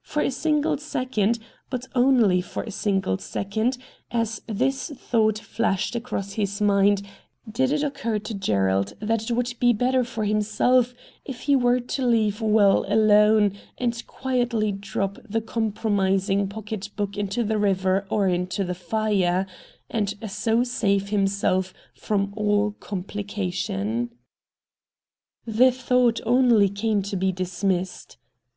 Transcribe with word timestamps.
For 0.00 0.22
a 0.22 0.30
single 0.32 0.76
second, 0.78 1.38
but 1.70 1.86
only 1.94 2.40
for 2.40 2.64
a 2.64 2.72
single 2.72 3.18
second, 3.18 3.78
as 4.10 4.42
this 4.48 4.90
thought 4.90 5.38
flashed 5.38 5.94
across 5.94 6.32
his 6.32 6.60
mind, 6.60 7.02
did 7.48 7.70
it 7.70 7.84
occur 7.84 8.18
to 8.18 8.34
Gerald 8.34 8.94
that 8.98 9.30
it 9.30 9.32
would 9.32 9.54
be 9.60 9.72
better 9.72 10.02
for 10.02 10.24
himself 10.24 10.94
if 11.24 11.42
he 11.42 11.54
were 11.54 11.78
to 11.78 12.04
leave 12.04 12.40
* 12.40 12.40
well' 12.60 12.84
alone 12.92 13.52
and 13.78 14.04
quietly 14.08 14.72
drop 14.72 15.20
the 15.24 15.40
compromis 15.40 16.28
ing 16.28 16.48
pocket 16.48 16.90
book 16.96 17.16
into 17.16 17.44
the 17.44 17.56
river 17.56 18.04
or 18.10 18.26
into 18.26 18.64
the 18.64 18.74
fire, 18.74 19.46
and 19.88 20.14
so 20.28 20.64
save 20.64 21.10
himself 21.10 21.72
from 21.94 22.32
all 22.36 22.72
complication. 22.80 24.10
The 25.46 25.70
thought 25.70 26.18
only 26.26 26.68
came 26.68 27.00
to 27.02 27.14
be 27.16 27.30
dismissed. 27.30 28.16